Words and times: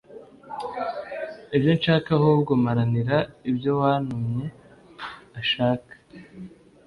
ibyo 1.55 1.71
nshaka 1.77 2.07
ahubwo 2.19 2.51
mparanira 2.61 3.17
ibyo 3.49 3.69
uwantumye 3.75 4.45
ashaka 5.39 5.93